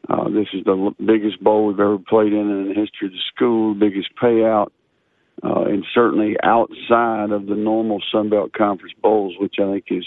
Uh, 0.10 0.30
this 0.30 0.48
is 0.54 0.64
the 0.64 0.96
biggest 1.06 1.44
bowl 1.44 1.68
we've 1.68 1.80
ever 1.80 1.98
played 1.98 2.32
in 2.32 2.50
in 2.50 2.70
the 2.70 2.74
history 2.74 3.08
of 3.08 3.12
the 3.12 3.20
school, 3.36 3.76
biggest 3.76 4.10
payout, 4.22 4.68
uh, 5.44 5.66
and 5.66 5.86
certainly 5.94 6.36
outside 6.44 7.32
of 7.32 7.46
the 7.46 7.56
normal 7.56 8.02
Sun 8.12 8.30
Belt 8.30 8.54
Conference 8.54 8.94
bowls, 9.02 9.36
which 9.38 9.56
I 9.60 9.70
think 9.72 9.86
is 9.90 10.06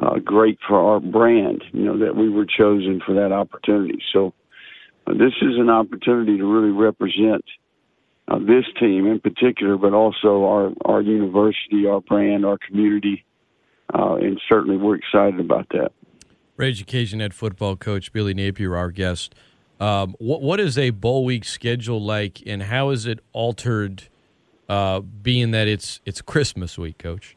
uh, 0.00 0.18
great 0.18 0.58
for 0.66 0.78
our 0.78 1.00
brand, 1.00 1.64
you 1.72 1.84
know, 1.84 1.98
that 1.98 2.14
we 2.14 2.28
were 2.28 2.46
chosen 2.46 3.00
for 3.04 3.14
that 3.14 3.32
opportunity. 3.32 4.00
So 4.12 4.32
uh, 5.06 5.12
this 5.12 5.34
is 5.42 5.56
an 5.58 5.70
opportunity 5.70 6.38
to 6.38 6.44
really 6.44 6.70
represent 6.70 7.44
uh, 8.28 8.38
this 8.38 8.64
team 8.78 9.06
in 9.06 9.20
particular, 9.20 9.76
but 9.76 9.92
also 9.94 10.44
our, 10.44 10.72
our 10.84 11.00
university, 11.00 11.86
our 11.86 12.00
brand, 12.00 12.44
our 12.44 12.58
community, 12.58 13.24
uh, 13.92 14.16
and 14.16 14.40
certainly 14.48 14.76
we're 14.76 14.96
excited 14.96 15.40
about 15.40 15.66
that. 15.70 15.92
Ragin' 16.56 16.86
Cajun 16.86 17.20
head 17.20 17.34
football 17.34 17.76
coach 17.76 18.12
Billy 18.12 18.34
Napier, 18.34 18.76
our 18.76 18.90
guest. 18.90 19.34
Um, 19.80 20.16
what 20.18 20.42
what 20.42 20.58
is 20.58 20.76
a 20.76 20.90
bowl 20.90 21.24
week 21.24 21.44
schedule 21.44 22.02
like, 22.02 22.42
and 22.44 22.64
how 22.64 22.90
is 22.90 23.06
it 23.06 23.20
altered, 23.32 24.08
uh, 24.68 24.98
being 25.00 25.52
that 25.52 25.68
it's 25.68 26.00
it's 26.04 26.20
Christmas 26.20 26.76
week, 26.76 26.98
Coach? 26.98 27.36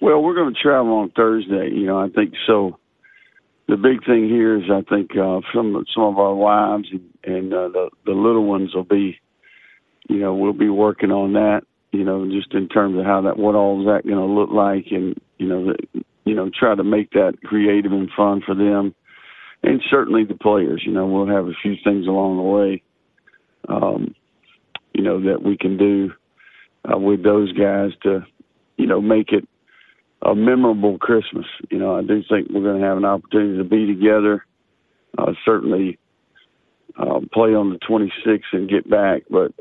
Well, 0.00 0.22
we're 0.22 0.34
going 0.34 0.54
to 0.54 0.60
travel 0.60 0.94
on 0.94 1.10
Thursday. 1.10 1.70
You 1.72 1.86
know, 1.86 1.98
I 1.98 2.08
think 2.08 2.34
so. 2.46 2.78
The 3.66 3.76
big 3.76 4.04
thing 4.06 4.28
here 4.28 4.56
is 4.56 4.64
I 4.70 4.82
think 4.88 5.10
uh, 5.12 5.40
some 5.54 5.84
some 5.94 6.04
of 6.04 6.18
our 6.18 6.34
wives 6.34 6.88
and, 6.90 7.10
and 7.24 7.52
uh, 7.52 7.68
the 7.68 7.90
the 8.06 8.12
little 8.12 8.46
ones 8.46 8.74
will 8.74 8.84
be, 8.84 9.18
you 10.08 10.18
know, 10.20 10.34
we'll 10.34 10.52
be 10.54 10.70
working 10.70 11.10
on 11.10 11.34
that. 11.34 11.62
You 11.92 12.04
know, 12.04 12.26
just 12.30 12.54
in 12.54 12.68
terms 12.68 12.98
of 12.98 13.04
how 13.04 13.22
that 13.22 13.38
what 13.38 13.54
all 13.54 13.80
is 13.80 13.86
that 13.86 14.08
going 14.08 14.18
to 14.18 14.24
look 14.24 14.50
like, 14.50 14.86
and 14.90 15.20
you 15.38 15.48
know, 15.48 15.66
the, 15.66 16.04
you 16.24 16.34
know, 16.34 16.50
try 16.58 16.74
to 16.74 16.84
make 16.84 17.10
that 17.10 17.38
creative 17.44 17.92
and 17.92 18.10
fun 18.16 18.42
for 18.44 18.54
them, 18.54 18.94
and 19.62 19.82
certainly 19.90 20.24
the 20.24 20.34
players. 20.34 20.82
You 20.86 20.92
know, 20.92 21.06
we'll 21.06 21.34
have 21.34 21.46
a 21.46 21.56
few 21.62 21.74
things 21.82 22.06
along 22.06 22.36
the 22.36 22.42
way, 22.42 22.82
um, 23.68 24.14
you 24.92 25.02
know, 25.02 25.20
that 25.22 25.42
we 25.42 25.56
can 25.56 25.76
do 25.76 26.12
uh, 26.84 26.98
with 26.98 27.22
those 27.22 27.52
guys 27.52 27.90
to, 28.02 28.26
you 28.76 28.86
know, 28.86 29.00
make 29.00 29.32
it 29.32 29.47
a 30.22 30.34
memorable 30.34 30.98
Christmas. 30.98 31.46
You 31.70 31.78
know, 31.78 31.96
I 31.96 32.02
do 32.02 32.22
think 32.28 32.48
we're 32.50 32.62
going 32.62 32.80
to 32.80 32.86
have 32.86 32.96
an 32.96 33.04
opportunity 33.04 33.58
to 33.58 33.64
be 33.64 33.86
together. 33.86 34.44
Uh, 35.16 35.32
certainly, 35.44 35.98
uh, 36.96 37.20
play 37.32 37.54
on 37.54 37.70
the 37.70 37.78
26th 37.78 38.42
and 38.52 38.68
get 38.68 38.88
back, 38.88 39.22
but 39.30 39.52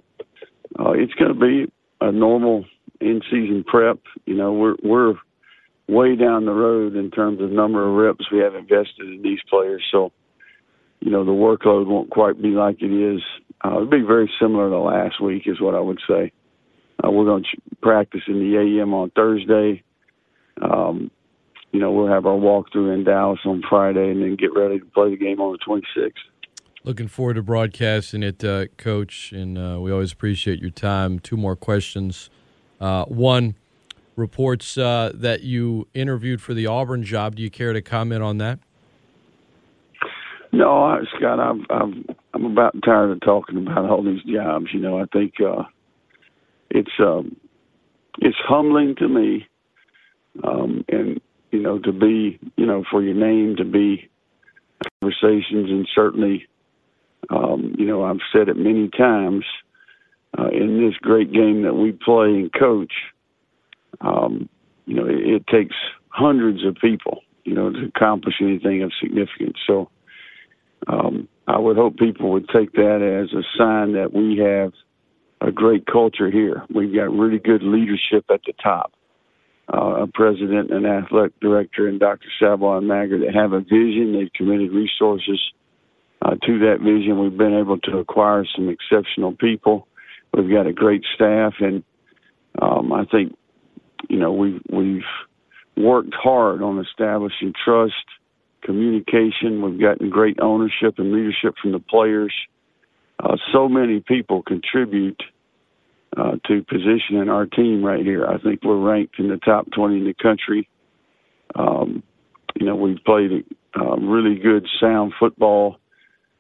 uh, 0.80 0.92
it's 0.92 1.14
going 1.14 1.34
to 1.34 1.40
be 1.40 1.72
a 2.02 2.12
normal 2.12 2.66
in-season 3.00 3.64
prep. 3.66 4.00
You 4.26 4.36
know, 4.36 4.54
we're 4.54 4.76
we're 4.84 5.16
way 5.88 6.16
down 6.16 6.46
the 6.46 6.52
road 6.52 6.96
in 6.96 7.12
terms 7.12 7.42
of 7.42 7.52
number 7.52 7.88
of 7.88 7.96
reps 7.96 8.32
we 8.32 8.40
have 8.40 8.56
invested 8.56 9.08
in 9.08 9.22
these 9.22 9.40
players. 9.50 9.84
So, 9.92 10.12
you 11.00 11.12
know, 11.12 11.24
the 11.24 11.32
workload 11.32 11.88
won't 11.88 12.10
quite 12.10 12.42
be 12.42 12.50
like 12.50 12.82
it 12.82 12.92
is. 12.92 13.22
Uh, 13.64 13.70
it'll 13.70 13.86
be 13.86 14.02
very 14.02 14.30
similar 14.40 14.70
to 14.70 14.80
last 14.80 15.22
week, 15.22 15.44
is 15.46 15.62
what 15.62 15.76
I 15.76 15.80
would 15.80 16.00
say. 16.08 16.32
Uh, 17.04 17.12
we're 17.12 17.26
going 17.26 17.44
to 17.44 17.76
practice 17.82 18.22
in 18.28 18.40
the 18.40 18.58
AM 18.58 18.94
on 18.94 19.12
Thursday. 19.12 19.84
Um, 20.62 21.12
you 21.72 21.80
know, 21.80 21.92
we'll 21.92 22.08
have 22.08 22.26
our 22.26 22.38
walkthrough 22.38 22.94
in 22.94 23.04
Dallas 23.04 23.40
on 23.46 23.62
Friday 23.70 24.12
and 24.12 24.22
then 24.22 24.36
get 24.36 24.54
ready 24.54 24.80
to 24.80 24.86
play 24.86 25.10
the 25.10 25.18
game 25.18 25.40
on 25.42 25.52
the 25.52 25.60
26th. 25.60 26.14
Looking 26.84 27.08
forward 27.08 27.34
to 27.34 27.44
broadcasting 27.44 28.24
it, 28.24 28.44
uh, 28.44 28.68
Coach, 28.78 29.34
and 29.34 29.58
uh, 29.58 29.78
we 29.82 29.92
always 29.92 30.14
appreciate 30.14 30.60
your 30.60 30.70
time. 30.70 31.20
Two 31.20 31.36
more 31.36 31.56
questions. 31.56 32.30
Uh, 32.80 33.04
one, 33.06 33.56
reports 34.18 34.78
uh, 34.78 35.12
that 35.14 35.42
you 35.44 35.88
interviewed 35.94 36.42
for 36.42 36.54
the 36.54 36.66
Auburn 36.66 37.04
job. 37.04 37.36
Do 37.36 37.44
you 37.44 37.50
care 37.50 37.74
to 37.74 37.82
comment 37.82 38.24
on 38.24 38.38
that? 38.40 38.60
No, 40.52 41.00
Scott, 41.16 41.40
I'm 41.40 41.66
I'm 41.70 42.06
I'm 42.34 42.46
about 42.46 42.76
tired 42.84 43.12
of 43.12 43.22
talking 43.22 43.58
about 43.58 43.90
all 43.90 44.04
these 44.04 44.24
jobs. 44.24 44.68
You 44.74 44.80
know, 44.80 45.00
I 45.00 45.06
think 45.14 45.34
uh, 45.40 45.64
it's 46.70 46.92
um, 47.00 47.36
it's 48.20 48.38
humbling 48.48 48.96
to 48.96 49.08
me, 49.08 49.48
um, 50.44 50.86
and 50.90 51.20
you 51.52 51.62
know, 51.62 51.80
to 51.80 51.92
be 51.92 52.40
you 52.56 52.66
know 52.66 52.84
for 52.90 53.02
your 53.02 53.16
name 53.16 53.56
to 53.58 53.66
be 53.66 54.10
conversations, 55.02 55.70
and 55.70 55.88
certainly, 55.94 56.48
um, 57.30 57.76
you 57.78 57.86
know, 57.86 58.04
I've 58.04 58.20
said 58.32 58.50
it 58.50 58.58
many 58.58 58.90
times 58.90 59.46
uh, 60.38 60.50
in 60.50 60.78
this 60.86 60.96
great 61.02 61.32
game 61.32 61.64
that 61.64 61.74
we 61.74 61.92
play 61.92 62.28
and 62.28 62.52
coach 62.54 62.94
um, 64.02 64.50
you 64.86 64.96
know, 64.96 65.06
it, 65.06 65.20
it 65.20 65.48
takes 65.48 65.76
hundreds 66.10 66.66
of 66.66 66.76
people, 66.76 67.22
you 67.44 67.54
know, 67.54 67.72
to 67.72 67.86
accomplish 67.86 68.36
anything 68.42 68.84
of 68.84 68.92
significance. 69.02 69.58
So 69.66 69.90
um, 70.88 71.28
I 71.48 71.58
would 71.58 71.78
hope 71.78 71.98
people 71.98 72.32
would 72.32 72.50
take 72.50 72.74
that 72.74 73.02
as 73.02 73.34
a 73.34 73.44
sign 73.58 73.94
that 73.94 74.14
we 74.14 74.38
have 74.38 74.74
a 75.42 75.52
great 75.52 75.86
culture 75.86 76.32
here. 76.32 76.64
We've 76.74 76.94
got 76.94 77.12
really 77.12 77.40
good 77.40 77.64
leadership 77.64 78.26
at 78.32 78.42
the 78.46 78.54
top. 78.62 78.94
Uh, 79.74 80.04
a 80.04 80.08
president 80.08 80.72
and 80.72 80.86
athletic 80.86 81.38
director 81.42 81.88
and 81.88 82.00
Dr. 82.00 82.30
Savoie 82.40 82.78
and 82.78 82.88
Maggard 82.88 83.22
that 83.22 83.36
have 83.36 83.52
a 83.52 83.60
vision. 83.60 84.14
They've 84.14 84.32
committed 84.34 84.72
resources 84.72 85.42
uh, 86.22 86.36
to 86.46 86.60
that 86.60 86.78
vision. 86.80 87.20
We've 87.20 87.38
been 87.38 87.58
able 87.58 87.78
to 87.80 87.98
acquire 87.98 88.46
some 88.56 88.70
exceptional 88.70 89.34
people. 89.34 89.88
We've 90.34 90.50
got 90.50 90.68
a 90.68 90.74
great 90.74 91.04
staff, 91.16 91.56
and 91.60 91.84
um, 92.62 92.94
I 92.94 93.04
think 93.06 93.36
you 94.10 94.18
know, 94.18 94.32
we've 94.32 94.62
we've 94.70 95.04
worked 95.76 96.14
hard 96.14 96.62
on 96.62 96.80
establishing 96.80 97.54
trust, 97.64 97.94
communication. 98.64 99.62
We've 99.62 99.80
gotten 99.80 100.10
great 100.10 100.40
ownership 100.40 100.96
and 100.98 101.12
leadership 101.12 101.56
from 101.62 101.72
the 101.72 101.80
players. 101.80 102.34
Uh, 103.20 103.38
so 103.52 103.68
many 103.68 104.00
people 104.00 104.44
contribute 104.44 105.22
uh, 106.16 106.38
to 106.48 106.64
positioning 106.64 107.30
our 107.30 107.46
team 107.46 107.84
right 107.84 108.04
here. 108.04 108.26
I 108.26 108.38
think 108.38 108.64
we're 108.64 108.78
ranked 108.78 109.20
in 109.20 109.30
the 109.30 109.38
top 109.38 109.70
20 109.72 109.98
in 109.98 110.04
the 110.06 110.14
country. 110.14 110.70
Um, 111.56 112.04
you 112.56 112.66
know, 112.66 112.76
we've 112.76 113.04
played 113.06 113.46
uh, 113.80 113.98
really 113.98 114.40
good, 114.40 114.68
sound 114.80 115.14
football. 115.20 115.78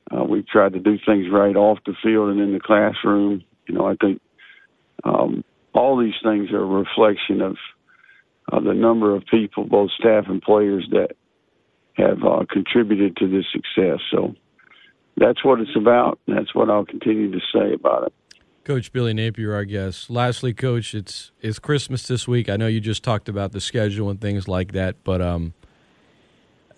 Uh, 0.09 0.23
we've 0.23 0.47
tried 0.47 0.73
to 0.73 0.79
do 0.79 0.97
things 1.05 1.27
right 1.31 1.55
off 1.55 1.79
the 1.85 1.93
field 2.01 2.29
and 2.29 2.39
in 2.39 2.53
the 2.53 2.59
classroom. 2.59 3.43
You 3.67 3.75
know, 3.75 3.85
I 3.85 3.95
think 3.95 4.21
um, 5.03 5.43
all 5.73 5.97
these 5.97 6.15
things 6.23 6.51
are 6.51 6.61
a 6.61 6.65
reflection 6.65 7.41
of 7.41 7.57
uh, 8.51 8.59
the 8.61 8.73
number 8.73 9.15
of 9.15 9.25
people, 9.25 9.65
both 9.65 9.91
staff 9.91 10.25
and 10.27 10.41
players, 10.41 10.87
that 10.91 11.09
have 11.93 12.23
uh, 12.23 12.45
contributed 12.49 13.17
to 13.17 13.27
this 13.27 13.45
success. 13.51 13.99
So 14.11 14.35
that's 15.17 15.43
what 15.43 15.59
it's 15.59 15.75
about. 15.75 16.19
That's 16.27 16.53
what 16.55 16.69
I'll 16.69 16.85
continue 16.85 17.31
to 17.31 17.39
say 17.53 17.73
about 17.73 18.07
it. 18.07 18.13
Coach 18.67 18.91
Billy 18.91 19.13
Napier, 19.13 19.53
our 19.53 19.63
guest. 19.63 20.09
Lastly, 20.09 20.53
Coach, 20.53 20.93
it's 20.93 21.31
it's 21.39 21.57
Christmas 21.57 22.05
this 22.05 22.27
week. 22.27 22.49
I 22.49 22.57
know 22.57 22.67
you 22.67 22.81
just 22.81 23.01
talked 23.01 23.29
about 23.29 23.53
the 23.53 23.61
schedule 23.61 24.09
and 24.09 24.19
things 24.19 24.49
like 24.49 24.73
that, 24.73 25.05
but 25.05 25.21
um, 25.21 25.53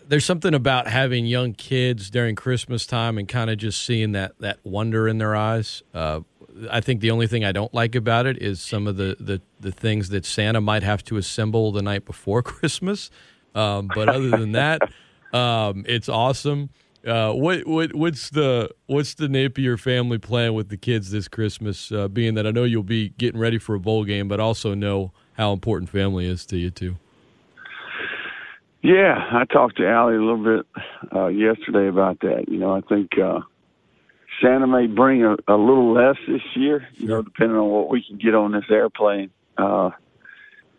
there's 0.08 0.24
something 0.24 0.54
about 0.54 0.86
having 0.86 1.26
young 1.26 1.54
kids 1.54 2.12
during 2.12 2.36
Christmas 2.36 2.86
time 2.86 3.18
and 3.18 3.28
kind 3.28 3.50
of 3.50 3.58
just 3.58 3.84
seeing 3.84 4.12
that 4.12 4.34
that 4.40 4.60
wonder 4.64 5.08
in 5.08 5.18
their 5.18 5.36
eyes. 5.36 5.82
Uh, 5.92 6.20
I 6.70 6.80
think 6.80 7.02
the 7.02 7.10
only 7.10 7.26
thing 7.26 7.44
I 7.44 7.52
don't 7.52 7.74
like 7.74 7.96
about 7.96 8.28
it 8.28 8.40
is 8.40 8.62
some 8.62 8.86
of 8.86 8.98
the, 8.98 9.18
the, 9.20 9.42
the 9.60 9.72
things 9.72 10.10
that 10.10 10.28
Santa 10.28 10.62
might 10.62 10.84
have 10.84 11.04
to 11.06 11.18
assemble 11.18 11.72
the 11.72 11.82
night 11.82 12.06
before 12.06 12.44
Christmas. 12.44 13.10
Um, 13.56 13.90
but 13.96 14.10
other 14.10 14.30
than 14.30 14.52
that, 14.52 14.82
um, 15.34 15.86
it's 15.88 16.08
awesome. 16.08 16.70
Uh, 17.06 17.32
what 17.32 17.66
what 17.66 17.96
what's 17.96 18.30
the 18.30 18.70
what's 18.88 19.14
the 19.14 19.30
Napier 19.30 19.78
family 19.78 20.18
plan 20.18 20.54
with 20.54 20.70
the 20.70 20.78
kids 20.78 21.12
this 21.12 21.28
Christmas? 21.28 21.92
Uh, 21.92 22.08
being 22.10 22.34
that 22.34 22.46
I 22.46 22.52
know 22.52 22.66
you'll 22.66 22.84
be 22.84 23.10
getting 23.10 23.40
ready 23.40 23.58
for 23.58 23.74
a 23.76 23.80
bowl 23.80 24.04
game, 24.04 24.28
but 24.28 24.40
also 24.40 24.74
know 24.74 25.14
how 25.34 25.54
important 25.54 25.90
family 25.90 26.28
is 26.28 26.46
to 26.48 26.58
you 26.58 26.70
too. 26.70 26.98
Yeah, 28.82 29.16
I 29.32 29.46
talked 29.46 29.78
to 29.78 29.88
Allie 29.88 30.16
a 30.16 30.22
little 30.22 30.44
bit 30.44 30.66
uh, 31.14 31.28
yesterday 31.28 31.88
about 31.88 32.20
that. 32.22 32.46
You 32.48 32.58
know, 32.58 32.74
I 32.74 32.82
think 32.82 33.12
uh, 33.18 33.42
Santa 34.42 34.68
may 34.68 34.88
bring 34.88 35.24
a, 35.24 35.36
a 35.48 35.56
little 35.56 35.94
less 35.94 36.16
this 36.28 36.42
year, 36.56 36.88
you 36.96 37.08
know, 37.08 37.22
depending 37.22 37.58
on 37.58 37.70
what 37.70 37.90
we 37.90 38.04
can 38.04 38.18
get 38.18 38.36
on 38.36 38.54
this 38.54 38.64
airplane. 38.70 39.32
Uh, 39.58 39.92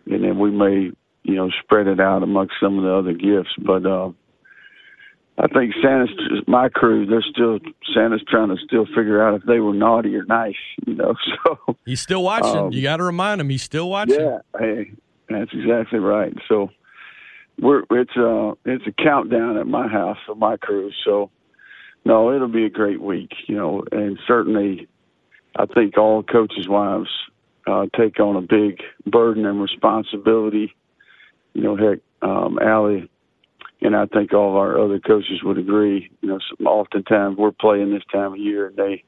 and 0.07 0.25
then 0.25 0.39
we 0.39 0.51
may, 0.51 0.93
you 1.23 1.35
know, 1.35 1.51
spread 1.63 1.87
it 1.87 2.01
out 2.01 2.23
amongst 2.23 2.55
some 2.61 2.79
of 2.79 2.85
the 2.85 2.93
other 2.93 3.13
gifts. 3.13 3.55
But 3.59 3.85
uh, 3.85 4.13
I 5.39 5.47
think 5.49 5.75
Santa's 5.83 6.11
my 6.47 6.69
crew. 6.69 7.07
They're 7.07 7.23
still 7.23 7.59
Santa's 7.95 8.23
trying 8.29 8.49
to 8.49 8.57
still 8.65 8.87
figure 8.87 9.27
out 9.27 9.35
if 9.35 9.43
they 9.45 9.61
were 9.61 9.73
naughty 9.73 10.15
or 10.15 10.25
nice. 10.25 10.55
You 10.87 10.95
know, 10.95 11.15
so 11.45 11.77
he's 11.87 12.01
still 12.01 12.23
watching. 12.23 12.57
Um, 12.57 12.73
you 12.73 12.83
got 12.83 12.99
to 12.99 13.05
remind 13.05 13.41
him 13.41 13.49
he's 13.49 13.63
still 13.63 13.89
watching. 13.89 14.21
Yeah, 14.21 14.39
hey, 14.59 14.93
that's 15.29 15.51
exactly 15.53 15.99
right. 15.99 16.35
So 16.49 16.71
we're 17.59 17.85
it's 17.91 18.17
a 18.17 18.51
uh, 18.51 18.55
it's 18.65 18.87
a 18.87 18.93
countdown 18.93 19.57
at 19.57 19.67
my 19.67 19.89
house 19.89 20.19
for 20.27 20.35
my 20.35 20.57
crew. 20.57 20.91
So 21.05 21.31
no, 22.05 22.35
it'll 22.35 22.49
be 22.49 22.65
a 22.65 22.71
great 22.71 23.01
week, 23.01 23.31
you 23.47 23.57
know, 23.57 23.85
and 23.93 24.19
certainly 24.27 24.89
I 25.57 25.67
think 25.67 25.99
all 25.99 26.23
coaches' 26.23 26.69
wives 26.69 27.11
uh, 27.67 27.87
take 27.97 28.21
on 28.21 28.37
a 28.37 28.41
big 28.41 28.81
burden 29.07 29.45
and 29.47 29.61
responsibility. 29.61 30.75
You 31.53 31.63
know, 31.63 31.77
heck, 31.77 31.99
um, 32.23 32.59
Allie 32.59 33.11
and 33.83 33.97
I 33.97 34.07
think 34.07 34.33
all 34.33 34.51
of 34.51 34.57
our 34.57 34.79
other 34.81 34.99
coaches 34.99 35.43
would 35.43 35.59
agree. 35.59 36.11
You 36.21 36.29
know, 36.29 36.39
oftentimes 36.67 37.37
we're 37.37 37.53
playing 37.53 37.93
this 37.93 38.03
time 38.13 38.33
of 38.33 38.39
year, 38.39 38.69
and 38.69 38.77
they, 38.77 39.05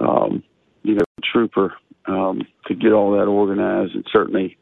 um, 0.00 0.42
you 0.82 0.94
know, 0.94 1.04
trooper 1.22 1.74
um, 2.06 2.42
to 2.66 2.74
get 2.74 2.92
all 2.92 3.12
that 3.12 3.26
organized, 3.26 3.94
and 3.94 4.06
certainly 4.10 4.56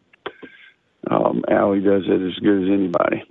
um, 1.10 1.44
Allie 1.50 1.80
does 1.80 2.02
it 2.06 2.20
as 2.20 2.38
good 2.40 2.64
as 2.64 2.68
anybody. 2.68 3.22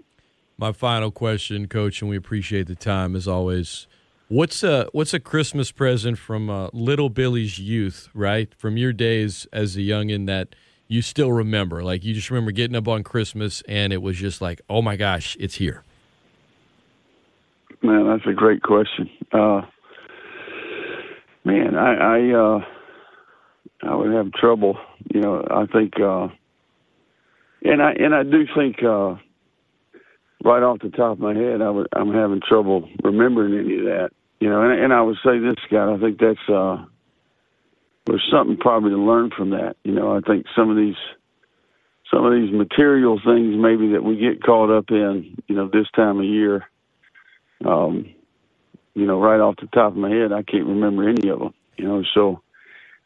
My 0.58 0.72
final 0.72 1.12
question, 1.12 1.67
Coach, 1.67 2.01
and 2.01 2.10
we 2.10 2.15
appreciate 2.15 2.67
the 2.67 2.75
time 2.75 3.15
as 3.15 3.27
always. 3.27 3.88
What's 4.27 4.63
a 4.63 4.88
what's 4.94 5.13
a 5.13 5.20
Christmas 5.20 5.72
present 5.72 6.17
from 6.17 6.50
uh, 6.50 6.70
little 6.74 7.10
Billy's 7.10 7.60
youth, 7.60 8.10
right? 8.13 8.53
From 8.55 8.77
your 8.77 8.94
days 8.94 9.46
as 9.51 9.75
a 9.75 9.82
youngin 9.82 10.25
that 10.27 10.55
you 10.88 11.01
still 11.01 11.32
remember? 11.32 11.84
Like 11.84 12.04
you 12.04 12.13
just 12.13 12.30
remember 12.30 12.51
getting 12.51 12.75
up 12.75 12.88
on 12.88 13.04
Christmas 13.04 13.63
and 13.68 13.92
it 13.92 14.01
was 14.01 14.18
just 14.18 14.42
like, 14.42 14.62
oh 14.70 14.82
my 14.82 14.96
gosh, 14.96 15.36
it's 15.39 15.56
here. 15.56 15.84
Man, 17.82 18.08
that's 18.08 18.25
a 18.27 18.34
great 18.34 18.62
question. 18.63 19.10
Uh, 19.32 19.62
man, 21.44 21.75
I 21.75 21.94
I, 21.94 22.32
uh, 22.34 22.60
I 23.84 23.96
would 23.96 24.13
have 24.13 24.32
trouble. 24.34 24.77
You 25.13 25.22
know, 25.22 25.46
I 25.50 25.65
think, 25.68 25.94
uh, 26.00 26.27
and 27.63 27.82
I 27.82 27.92
and 27.92 28.15
I 28.15 28.24
do 28.24 28.46
think 28.56 28.77
uh, 28.84 29.15
right 30.44 30.63
off 30.63 30.80
the 30.82 30.89
top 30.89 31.13
of 31.13 31.20
my 31.20 31.36
head, 31.36 31.62
I 31.62 31.70
would, 31.70 31.88
I'm 31.94 32.13
having 32.13 32.42
trouble 32.48 32.89
remembering 33.04 33.54
any 33.54 33.80
of 33.80 33.86
that. 33.86 34.10
You 34.39 34.50
know, 34.50 34.62
and, 34.62 34.80
and 34.86 34.94
I 34.94 35.01
would 35.01 35.18
say 35.24 35.39
this, 35.39 35.56
Scott. 35.68 35.89
I 35.89 36.00
think 36.00 36.20
that's 36.20 36.50
uh, 36.50 36.86
there's 38.06 38.28
something 38.32 38.58
probably 38.58 38.92
to 38.92 38.98
learn 38.98 39.32
from 39.36 39.52
that. 39.52 39.76
You 39.84 39.94
know, 39.94 40.16
I 40.16 40.22
think 40.22 40.46
some 40.56 40.70
of 40.70 40.78
these 40.78 40.96
some 42.14 42.26
of 42.26 42.34
these 42.34 42.54
material 42.54 43.20
things 43.24 43.56
maybe 43.58 43.94
that 43.94 44.04
we 44.04 44.16
get 44.18 44.44
caught 44.44 44.70
up 44.70 44.86
in, 44.90 45.36
you 45.48 45.56
know, 45.56 45.68
this 45.68 45.88
time 45.96 46.20
of 46.20 46.26
year. 46.26 46.66
Um, 47.66 48.14
you 48.94 49.06
know, 49.06 49.20
right 49.20 49.40
off 49.40 49.56
the 49.60 49.68
top 49.68 49.92
of 49.92 49.98
my 49.98 50.10
head, 50.10 50.32
I 50.32 50.44
can't 50.44 50.68
remember 50.68 51.10
any 51.10 51.30
of 51.30 51.40
them. 51.40 51.54
You 51.78 51.88
know, 51.88 52.04
so 52.14 52.42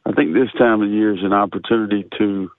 I 0.05 0.11
think 0.11 0.33
this 0.33 0.51
time 0.57 0.81
of 0.81 0.89
year 0.89 1.15
is 1.15 1.23
an 1.23 1.33
opportunity 1.33 2.07
to 2.17 2.51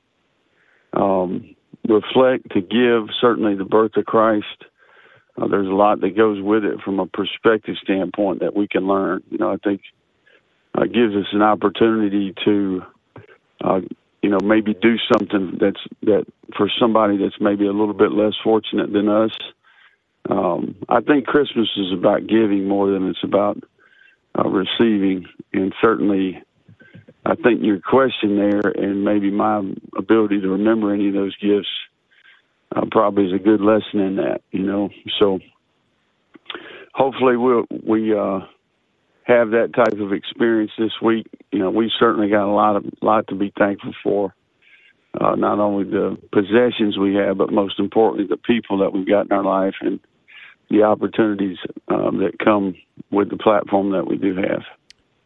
um, 0.95 1.55
reflect, 1.87 2.51
to 2.53 2.61
give. 2.61 3.15
Certainly, 3.21 3.57
the 3.57 3.65
birth 3.65 3.97
of 3.97 4.07
Christ. 4.07 4.47
Uh, 5.41 5.47
there's 5.47 5.69
a 5.69 5.71
lot 5.71 6.01
that 6.01 6.17
goes 6.17 6.43
with 6.43 6.65
it 6.65 6.81
from 6.85 6.99
a 6.99 7.07
perspective 7.07 7.77
standpoint 7.83 8.41
that 8.41 8.57
we 8.57 8.67
can 8.67 8.87
learn. 8.87 9.23
You 9.31 9.39
know, 9.39 9.53
I 9.53 9.57
think 9.57 9.83
uh, 10.75 10.85
gives 10.85 11.15
us 11.15 11.27
an 11.33 11.43
opportunity 11.43 12.35
to, 12.45 12.83
uh, 13.63 13.81
you 14.23 14.31
know, 14.31 14.39
maybe 14.43 14.75
do 14.75 14.97
something 15.13 15.59
that's 15.61 15.81
that 16.03 16.27
for 16.57 16.71
somebody 16.79 17.17
that's 17.17 17.41
maybe 17.41 17.67
a 17.67 17.73
little 17.73 17.95
bit 17.95 18.13
less 18.13 18.35
fortunate 18.43 18.93
than 18.93 19.09
us. 19.09 19.31
Um, 20.29 20.77
I 20.89 21.01
think 21.01 21.27
Christmas 21.27 21.69
is 21.77 21.93
about 21.93 22.27
giving 22.27 22.69
more 22.69 22.91
than 22.91 23.09
it's 23.09 23.25
about 23.25 23.59
uh, 24.39 24.49
receiving, 24.49 25.27
and 25.53 25.75
certainly, 25.81 26.43
I 27.25 27.35
think 27.35 27.63
your 27.63 27.81
question 27.81 28.37
there, 28.37 28.71
and 28.77 29.05
maybe 29.05 29.31
my 29.31 29.63
ability 29.97 30.41
to 30.43 30.49
remember 30.49 30.95
any 30.95 31.09
of 31.09 31.15
those 31.15 31.37
gifts, 31.37 31.69
uh, 32.77 32.83
probably 32.91 33.27
is 33.27 33.33
a 33.33 33.43
good 33.43 33.61
lesson 33.61 34.01
in 34.01 34.17
that. 34.17 34.43
You 34.53 34.63
know, 34.63 34.91
so 35.19 35.41
hopefully 36.95 37.37
we'll 37.37 37.65
we 37.85 38.15
uh, 38.15 38.41
have 39.25 39.51
that 39.51 39.73
type 39.75 40.01
of 40.01 40.13
experience 40.13 40.73
this 40.79 40.93
week. 41.03 41.27
You 41.53 41.61
know, 41.61 41.71
we've 41.71 41.91
certainly 41.99 42.29
got 42.29 42.49
a 42.49 42.53
lot 42.53 42.77
of 42.77 42.85
lot 43.03 43.29
to 43.29 43.35
be 43.35 43.53
thankful 43.59 43.95
for. 44.03 44.35
Uh, 45.21 45.35
not 45.35 45.59
only 45.59 45.85
the 45.85 46.17
possessions 46.33 46.97
we 46.97 47.15
have, 47.15 47.37
but 47.37 47.53
most 47.53 47.81
importantly, 47.81 48.27
the 48.29 48.37
people 48.37 48.79
that 48.79 48.93
we've 48.93 49.09
got 49.09 49.27
in 49.27 49.33
our 49.33 49.43
life 49.43 49.75
and 49.81 49.99
the 50.71 50.85
opportunities 50.85 51.59
um, 51.89 52.19
that 52.19 52.39
come 52.39 52.77
with 53.11 53.29
the 53.29 53.37
platform 53.37 53.91
that 53.91 54.07
we 54.07 54.17
do 54.17 54.37
have. 54.37 54.63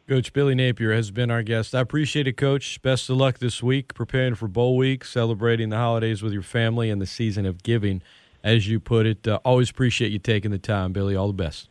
Coach 0.09 0.33
Billy 0.33 0.55
Napier 0.55 0.93
has 0.93 1.11
been 1.11 1.31
our 1.31 1.43
guest. 1.43 1.75
I 1.75 1.81
appreciate 1.81 2.27
it, 2.27 2.37
Coach. 2.37 2.81
Best 2.83 3.09
of 3.09 3.17
luck 3.17 3.39
this 3.39 3.63
week, 3.63 3.95
preparing 3.95 4.35
for 4.35 4.49
bowl 4.49 4.77
week, 4.77 5.05
celebrating 5.05 5.71
the 5.71 5.77
holidays 5.77 6.23
with 6.23 6.33
your 6.33 6.43
family, 6.43 6.91
and 6.91 7.01
the 7.01 7.07
season 7.07 7.47
of 7.47 7.63
giving, 7.63 8.03
as 8.43 8.69
you 8.69 8.81
put 8.81 9.07
it. 9.07 9.27
Uh, 9.27 9.39
always 9.45 9.71
appreciate 9.71 10.13
you 10.13 10.19
taking 10.19 10.51
the 10.51 10.59
time, 10.59 10.93
Billy. 10.93 11.15
All 11.15 11.27
the 11.27 11.33
best. 11.33 11.69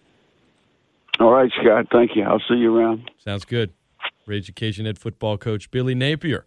All 1.20 1.32
right, 1.32 1.52
Scott. 1.62 1.88
Thank 1.92 2.16
you. 2.16 2.24
I'll 2.24 2.42
see 2.48 2.56
you 2.56 2.76
around. 2.76 3.12
Sounds 3.18 3.46
good. 3.46 3.72
Ragin' 4.26 4.56
Cajun 4.56 4.86
Head 4.86 4.98
football 4.98 5.38
coach 5.38 5.70
Billy 5.70 5.96
Napier 5.96 6.46